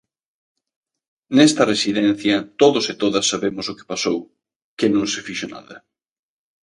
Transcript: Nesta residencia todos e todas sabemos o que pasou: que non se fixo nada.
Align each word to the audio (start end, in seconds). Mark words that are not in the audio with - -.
Nesta 1.37 1.63
residencia 1.73 2.35
todos 2.61 2.85
e 2.91 2.93
todas 3.03 3.25
sabemos 3.31 3.65
o 3.71 3.77
que 3.77 3.89
pasou: 3.91 4.19
que 4.77 4.87
non 4.93 5.05
se 5.13 5.23
fixo 5.27 5.47
nada. 5.55 5.75